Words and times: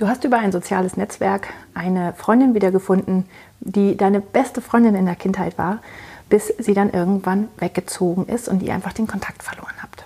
du 0.00 0.08
hast 0.08 0.24
über 0.24 0.38
ein 0.38 0.50
soziales 0.50 0.96
Netzwerk 0.96 1.48
eine 1.74 2.14
Freundin 2.14 2.54
wiedergefunden, 2.54 3.26
die 3.60 3.96
deine 3.96 4.20
beste 4.20 4.62
Freundin 4.62 4.94
in 4.94 5.04
der 5.04 5.14
Kindheit 5.14 5.58
war, 5.58 5.80
bis 6.30 6.48
sie 6.58 6.72
dann 6.72 6.90
irgendwann 6.90 7.48
weggezogen 7.58 8.26
ist 8.26 8.48
und 8.48 8.62
ihr 8.62 8.72
einfach 8.72 8.94
den 8.94 9.06
Kontakt 9.06 9.42
verloren 9.42 9.74
habt. 9.82 10.04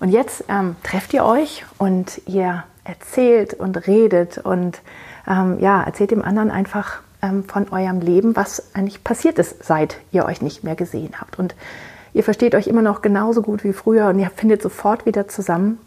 Und 0.00 0.08
jetzt 0.08 0.44
ähm, 0.48 0.74
trefft 0.82 1.14
ihr 1.14 1.24
euch 1.24 1.64
und 1.78 2.20
ihr 2.26 2.64
erzählt 2.82 3.54
und 3.54 3.86
redet 3.86 4.38
und 4.38 4.80
ähm, 5.28 5.60
ja, 5.60 5.82
erzählt 5.82 6.10
dem 6.10 6.22
anderen 6.22 6.50
einfach 6.50 6.98
ähm, 7.22 7.44
von 7.44 7.68
eurem 7.68 8.00
Leben, 8.00 8.34
was 8.34 8.74
eigentlich 8.74 9.04
passiert 9.04 9.38
ist, 9.38 9.64
seit 9.64 9.98
ihr 10.10 10.24
euch 10.24 10.42
nicht 10.42 10.64
mehr 10.64 10.74
gesehen 10.74 11.12
habt. 11.20 11.38
Und 11.38 11.54
ihr 12.12 12.24
versteht 12.24 12.56
euch 12.56 12.66
immer 12.66 12.82
noch 12.82 13.02
genauso 13.02 13.42
gut 13.42 13.62
wie 13.62 13.72
früher 13.72 14.08
und 14.08 14.18
ihr 14.18 14.30
findet 14.30 14.62
sofort 14.62 15.06
wieder 15.06 15.28
zusammen. 15.28 15.78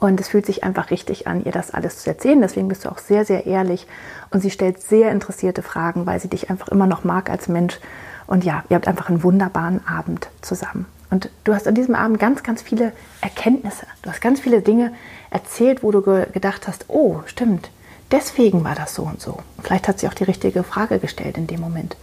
Und 0.00 0.18
es 0.18 0.28
fühlt 0.28 0.46
sich 0.46 0.64
einfach 0.64 0.90
richtig 0.90 1.26
an, 1.26 1.44
ihr 1.44 1.52
das 1.52 1.72
alles 1.72 1.98
zu 1.98 2.08
erzählen. 2.08 2.40
Deswegen 2.40 2.68
bist 2.68 2.84
du 2.84 2.88
auch 2.88 2.98
sehr, 2.98 3.24
sehr 3.26 3.46
ehrlich. 3.46 3.86
Und 4.30 4.40
sie 4.40 4.50
stellt 4.50 4.82
sehr 4.82 5.12
interessierte 5.12 5.62
Fragen, 5.62 6.06
weil 6.06 6.18
sie 6.18 6.28
dich 6.28 6.48
einfach 6.48 6.68
immer 6.68 6.86
noch 6.86 7.04
mag 7.04 7.28
als 7.28 7.48
Mensch. 7.48 7.78
Und 8.26 8.44
ja, 8.44 8.64
ihr 8.70 8.76
habt 8.76 8.88
einfach 8.88 9.10
einen 9.10 9.22
wunderbaren 9.22 9.86
Abend 9.86 10.28
zusammen. 10.40 10.86
Und 11.10 11.28
du 11.44 11.54
hast 11.54 11.68
an 11.68 11.74
diesem 11.74 11.94
Abend 11.94 12.18
ganz, 12.18 12.42
ganz 12.42 12.62
viele 12.62 12.92
Erkenntnisse. 13.20 13.86
Du 14.02 14.10
hast 14.10 14.20
ganz 14.20 14.40
viele 14.40 14.62
Dinge 14.62 14.92
erzählt, 15.30 15.82
wo 15.82 15.90
du 15.90 16.02
ge 16.02 16.26
gedacht 16.32 16.66
hast, 16.66 16.86
oh, 16.88 17.20
stimmt, 17.26 17.70
deswegen 18.10 18.64
war 18.64 18.74
das 18.74 18.94
so 18.94 19.02
und 19.02 19.20
so. 19.20 19.38
Vielleicht 19.62 19.88
hat 19.88 19.98
sie 19.98 20.08
auch 20.08 20.14
die 20.14 20.24
richtige 20.24 20.62
Frage 20.62 20.98
gestellt 20.98 21.36
in 21.36 21.46
dem 21.46 21.60
Moment. 21.60 21.96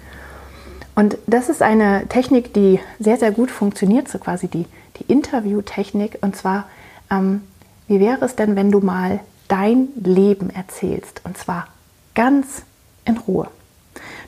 Und 0.94 1.18
das 1.28 1.48
ist 1.48 1.62
eine 1.62 2.08
Technik, 2.08 2.54
die 2.54 2.80
sehr, 3.00 3.18
sehr 3.18 3.32
gut 3.32 3.52
funktioniert, 3.52 4.08
so 4.08 4.18
quasi 4.18 4.48
die, 4.48 4.66
die 5.00 5.12
Interviewtechnik. 5.12 6.18
Und 6.22 6.36
zwar, 6.36 6.68
ähm, 7.10 7.44
wie 7.88 8.00
wäre 8.00 8.26
es 8.26 8.36
denn, 8.36 8.56
wenn 8.56 8.72
du 8.72 8.80
mal 8.80 9.20
dein 9.48 9.88
Leben 9.96 10.50
erzählst? 10.50 11.22
Und 11.24 11.38
zwar 11.38 11.68
ganz 12.16 12.64
in 13.06 13.18
Ruhe. 13.18 13.48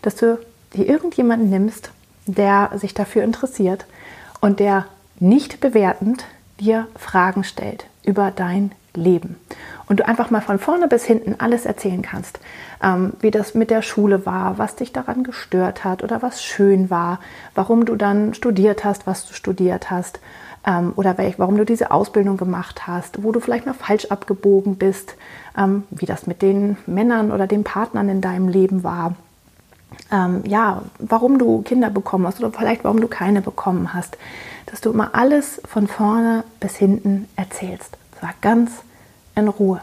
Dass 0.01 0.16
du 0.16 0.39
dir 0.73 0.88
irgendjemanden 0.88 1.49
nimmst, 1.49 1.91
der 2.25 2.71
sich 2.75 2.93
dafür 2.93 3.23
interessiert 3.23 3.85
und 4.39 4.59
der 4.59 4.85
nicht 5.19 5.59
bewertend 5.59 6.25
dir 6.59 6.88
Fragen 6.95 7.43
stellt 7.43 7.85
über 8.03 8.31
dein 8.31 8.71
Leben. 8.93 9.38
Und 9.89 9.99
du 9.99 10.07
einfach 10.07 10.29
mal 10.29 10.41
von 10.41 10.59
vorne 10.59 10.87
bis 10.87 11.03
hinten 11.03 11.35
alles 11.39 11.65
erzählen 11.65 12.03
kannst, 12.03 12.39
ähm, 12.81 13.13
wie 13.21 13.31
das 13.31 13.55
mit 13.55 13.71
der 13.71 13.81
Schule 13.81 14.25
war, 14.25 14.59
was 14.59 14.75
dich 14.75 14.93
daran 14.93 15.23
gestört 15.23 15.83
hat 15.83 16.03
oder 16.03 16.21
was 16.21 16.43
schön 16.43 16.91
war, 16.91 17.19
warum 17.55 17.85
du 17.85 17.95
dann 17.95 18.35
studiert 18.35 18.85
hast, 18.85 19.07
was 19.07 19.25
du 19.27 19.33
studiert 19.33 19.89
hast 19.89 20.19
ähm, 20.65 20.93
oder 20.95 21.17
welch, 21.17 21.39
warum 21.39 21.57
du 21.57 21.65
diese 21.65 21.89
Ausbildung 21.89 22.37
gemacht 22.37 22.87
hast, 22.87 23.23
wo 23.23 23.31
du 23.31 23.39
vielleicht 23.39 23.65
mal 23.65 23.73
falsch 23.73 24.05
abgebogen 24.05 24.75
bist, 24.75 25.15
ähm, 25.57 25.83
wie 25.89 26.05
das 26.05 26.27
mit 26.27 26.43
den 26.43 26.77
Männern 26.85 27.31
oder 27.31 27.47
den 27.47 27.63
Partnern 27.63 28.09
in 28.09 28.21
deinem 28.21 28.47
Leben 28.47 28.83
war. 28.83 29.15
Ähm, 30.11 30.44
ja, 30.45 30.83
warum 30.99 31.39
du 31.39 31.63
Kinder 31.63 31.89
bekommen 31.89 32.28
hast 32.28 32.39
oder 32.39 32.51
vielleicht 32.51 32.83
warum 32.83 33.01
du 33.01 33.07
keine 33.07 33.41
bekommen 33.41 33.94
hast, 33.94 34.17
dass 34.67 34.81
du 34.81 34.91
immer 34.91 35.16
alles 35.16 35.61
von 35.66 35.88
vorne 35.88 36.44
bis 36.59 36.75
hinten 36.75 37.28
erzählst. 37.35 37.97
Zwar 38.19 38.33
ganz 38.41 38.72
in 39.39 39.47
Ruhe. 39.47 39.81